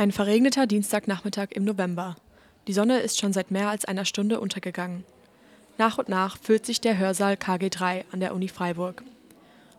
[0.00, 2.16] Ein verregneter Dienstagnachmittag im November.
[2.66, 5.04] Die Sonne ist schon seit mehr als einer Stunde untergegangen.
[5.76, 9.02] Nach und nach füllt sich der Hörsaal KG3 an der Uni Freiburg.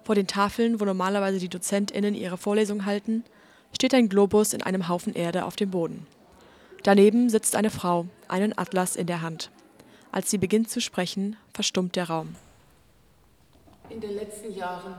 [0.03, 3.23] Vor den Tafeln, wo normalerweise die DozentInnen ihre Vorlesung halten,
[3.73, 6.05] steht ein Globus in einem Haufen Erde auf dem Boden.
[6.83, 9.49] Daneben sitzt eine Frau, einen Atlas in der Hand.
[10.12, 12.35] Als sie beginnt zu sprechen, verstummt der Raum.
[13.90, 14.94] In den letzten Jahren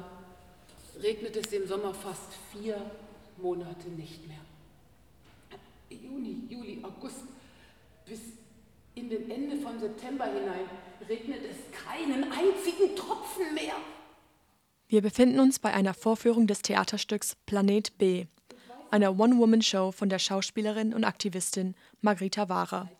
[1.01, 2.77] regnet es im Sommer fast vier
[3.41, 4.42] Monate nicht mehr.
[6.83, 7.25] August
[8.07, 8.21] bis
[8.95, 10.69] in den Ende von September hinein
[11.09, 13.75] regnet es keinen einzigen Tropfen mehr.
[14.89, 18.27] Wir befinden uns bei einer Vorführung des Theaterstücks Planet B,
[18.91, 22.91] einer One-Woman-Show von der Schauspielerin und Aktivistin Margita Wahrer.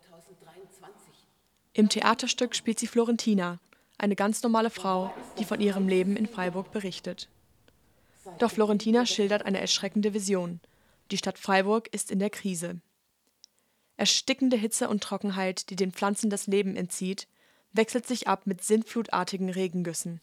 [1.75, 3.59] Im Theaterstück spielt sie Florentina,
[3.99, 7.29] eine ganz normale Frau, die von ihrem Leben in Freiburg berichtet.
[8.39, 10.61] Doch Florentina schildert eine erschreckende Vision.
[11.11, 12.81] Die Stadt Freiburg ist in der Krise.
[14.03, 17.29] Erstickende Hitze und Trockenheit, die den Pflanzen das Leben entzieht,
[17.73, 20.21] wechselt sich ab mit sintflutartigen Regengüssen.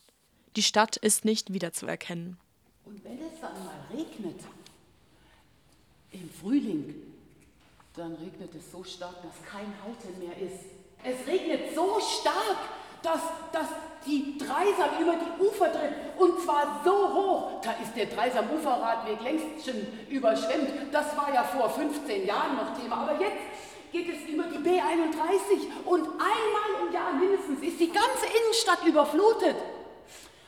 [0.58, 2.38] Die Stadt ist nicht wiederzuerkennen.
[2.83, 4.41] Und wenn es dann mal regnet,
[6.11, 6.94] im Frühling,
[7.95, 10.66] dann regnet es so stark, dass kein Halten mehr ist.
[11.05, 12.57] Es regnet so stark,
[13.02, 13.22] dass,
[13.53, 13.69] dass
[14.05, 17.61] die Dreisam über die Ufer tritt und zwar so hoch.
[17.61, 20.69] Da ist der Dreisam-Uferradweg längst schon überschwemmt.
[20.91, 23.07] Das war ja vor 15 Jahren noch Thema.
[23.07, 28.26] Aber jetzt geht es über die B31 und einmal im Jahr mindestens ist die ganze
[28.26, 29.56] Innenstadt überflutet.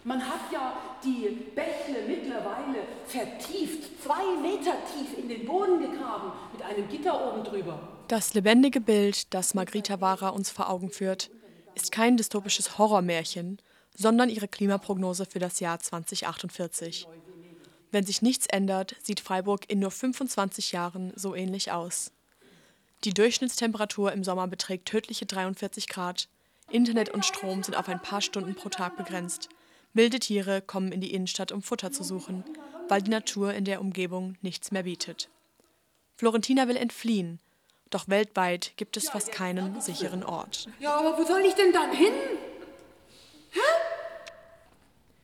[0.04, 6.64] Man hat ja die Bächle mittlerweile vertieft, zwei Meter tief in den Boden gegraben, mit
[6.64, 7.80] einem Gitter oben drüber.
[8.08, 11.30] Das lebendige Bild, das Margritha Wara uns vor Augen führt,
[11.76, 13.60] ist kein dystopisches Horrormärchen,
[13.96, 17.08] sondern ihre Klimaprognose für das Jahr 2048.
[17.92, 22.12] Wenn sich nichts ändert, sieht Freiburg in nur 25 Jahren so ähnlich aus.
[23.04, 26.28] Die Durchschnittstemperatur im Sommer beträgt tödliche 43 Grad.
[26.70, 29.50] Internet und Strom sind auf ein paar Stunden pro Tag begrenzt.
[29.94, 32.44] Wilde Tiere kommen in die Innenstadt, um Futter zu suchen,
[32.90, 35.30] weil die Natur in der Umgebung nichts mehr bietet.
[36.16, 37.40] Florentina will entfliehen,
[37.90, 40.70] doch weltweit gibt es fast keinen sicheren Ort.
[40.80, 42.14] Ja, aber wo soll ich denn dann hin?
[43.50, 43.60] Hä?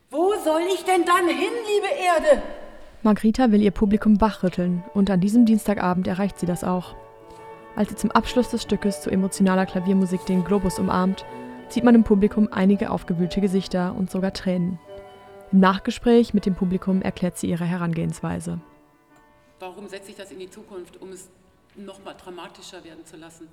[0.09, 2.41] Wo soll ich denn dann hin, liebe Erde?
[3.03, 6.95] Margrita will ihr Publikum wachrütteln und an diesem Dienstagabend erreicht sie das auch.
[7.77, 11.23] Als sie zum Abschluss des Stückes zu emotionaler Klaviermusik den Globus umarmt,
[11.69, 14.79] sieht man im Publikum einige aufgewühlte Gesichter und sogar Tränen.
[15.51, 18.59] Im Nachgespräch mit dem Publikum erklärt sie ihre Herangehensweise.
[19.59, 21.29] Warum setze ich das in die Zukunft, um es
[21.75, 23.47] noch mal dramatischer werden zu lassen?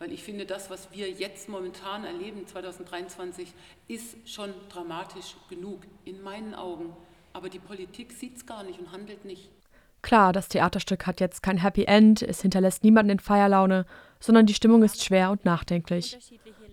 [0.00, 3.54] Weil ich finde, das, was wir jetzt momentan erleben, 2023,
[3.86, 6.92] ist schon dramatisch genug, in meinen Augen.
[7.32, 9.48] Aber die Politik sieht es gar nicht und handelt nicht.
[10.02, 13.86] Klar, das Theaterstück hat jetzt kein Happy End, es hinterlässt niemanden in Feierlaune,
[14.18, 16.18] sondern die Stimmung ist schwer und nachdenklich.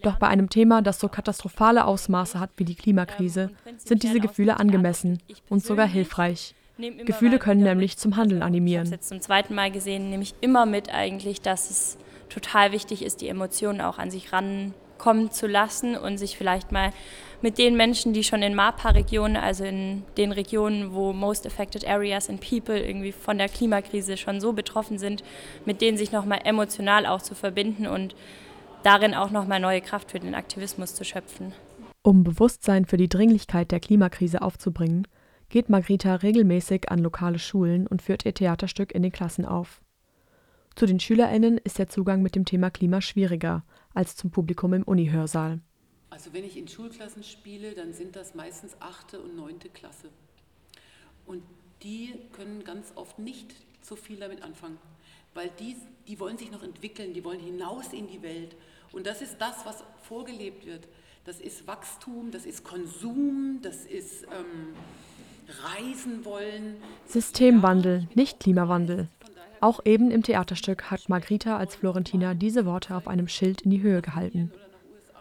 [0.04, 4.60] Doch bei einem Thema, das so katastrophale Ausmaße hat wie die Klimakrise, sind diese Gefühle
[4.60, 6.56] angemessen und sogar hilfreich.
[6.78, 8.84] Gefühle können nämlich zum Handeln animieren.
[8.86, 11.98] Ich habe jetzt zum zweiten Mal gesehen, nehme ich immer mit eigentlich, dass es
[12.30, 14.32] total wichtig ist, die Emotionen auch an sich
[14.98, 16.92] rankommen zu lassen und sich vielleicht mal
[17.42, 22.30] mit den Menschen, die schon in MAPA-Regionen, also in den Regionen, wo Most Affected Areas
[22.30, 25.24] and People irgendwie von der Klimakrise schon so betroffen sind,
[25.66, 28.16] mit denen sich nochmal emotional auch zu verbinden und
[28.84, 31.54] darin auch nochmal neue Kraft für den Aktivismus zu schöpfen.
[32.02, 35.08] Um Bewusstsein für die Dringlichkeit der Klimakrise aufzubringen,
[35.50, 39.82] geht Margrita regelmäßig an lokale Schulen und führt ihr Theaterstück in den Klassen auf.
[40.76, 43.64] Zu den SchülerInnen ist der Zugang mit dem Thema Klima schwieriger
[43.98, 45.60] als zum Publikum im Unihörsaal.
[46.12, 50.10] Also wenn ich in Schulklassen spiele, dann sind das meistens achte und neunte Klasse.
[51.26, 51.42] Und
[51.82, 54.78] die können ganz oft nicht so viel damit anfangen,
[55.34, 55.76] weil die,
[56.08, 58.56] die wollen sich noch entwickeln, die wollen hinaus in die Welt.
[58.92, 60.88] Und das ist das, was vorgelebt wird.
[61.26, 64.76] Das ist Wachstum, das ist Konsum, das ist ähm,
[65.64, 66.78] Reisen wollen.
[67.08, 69.10] Systemwandel, nicht Klimawandel.
[69.60, 73.82] Auch eben im Theaterstück hat Margrita als Florentina diese Worte auf einem Schild in die
[73.82, 74.52] Höhe gehalten.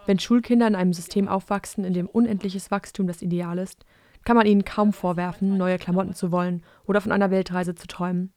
[0.04, 3.84] Wenn Schulkinder in einem System aufwachsen, in dem unendliches Wachstum das Ideal ist,
[4.24, 8.32] kann man ihnen kaum vorwerfen, neue Klamotten zu wollen oder von einer Weltreise zu träumen.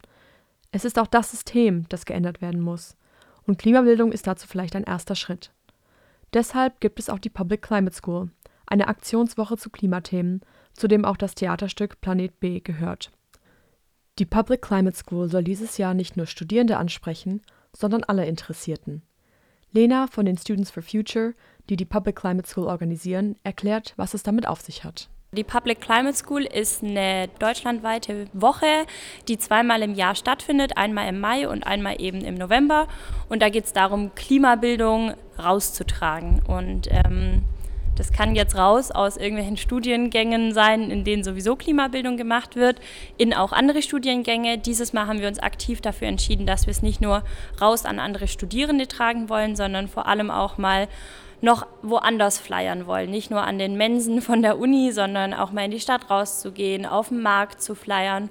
[0.72, 2.96] Es ist auch das System, das geändert werden muss.
[3.46, 5.52] Und Klimabildung ist dazu vielleicht ein erster Schritt.
[6.34, 8.30] Deshalb gibt es auch die Public Climate School,
[8.68, 10.42] eine Aktionswoche zu Klimathemen,
[10.74, 13.12] zu dem auch das Theaterstück Planet B gehört.
[14.20, 17.42] Die Public Climate School soll dieses Jahr nicht nur Studierende ansprechen,
[17.76, 19.02] sondern alle Interessierten.
[19.72, 21.36] Lena von den Students for Future
[21.70, 25.08] die die Public Climate School organisieren, erklärt, was es damit auf sich hat.
[25.32, 28.88] Die Public Climate School ist eine deutschlandweite Woche,
[29.28, 32.88] die zweimal im Jahr stattfindet, einmal im Mai und einmal eben im November.
[33.30, 36.42] Und da geht es darum, Klimabildung rauszutragen.
[36.48, 37.44] Und ähm,
[38.00, 42.80] das kann jetzt raus aus irgendwelchen Studiengängen sein, in denen sowieso Klimabildung gemacht wird,
[43.18, 44.58] in auch andere Studiengänge.
[44.58, 47.24] Dieses Mal haben wir uns aktiv dafür entschieden, dass wir es nicht nur
[47.60, 50.88] raus an andere Studierende tragen wollen, sondern vor allem auch mal
[51.42, 53.12] noch woanders flyern wollen.
[53.12, 56.86] Nicht nur an den Mensen von der Uni, sondern auch mal in die Stadt rauszugehen,
[56.86, 58.30] auf dem Markt zu flyern.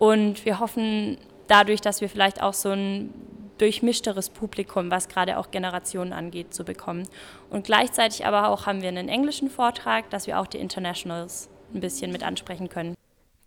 [0.00, 3.14] Und wir hoffen dadurch, dass wir vielleicht auch so ein
[3.58, 7.08] durchmischteres Publikum, was gerade auch Generationen angeht, zu bekommen.
[7.50, 11.80] Und gleichzeitig aber auch haben wir einen englischen Vortrag, dass wir auch die Internationals ein
[11.80, 12.94] bisschen mit ansprechen können.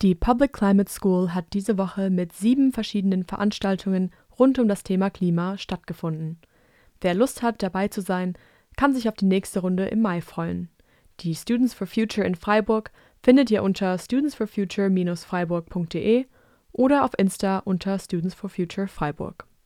[0.01, 5.09] Die Public Climate School hat diese Woche mit sieben verschiedenen Veranstaltungen rund um das Thema
[5.09, 6.39] Klima stattgefunden.
[7.01, 8.37] Wer Lust hat, dabei zu sein,
[8.75, 10.69] kann sich auf die nächste Runde im Mai freuen.
[11.21, 12.91] Die Students for Future in Freiburg
[13.23, 16.27] findet ihr unter studentsforfuture-freiburg.de
[16.73, 19.47] oder auf Insta unter Students for Future Freiburg.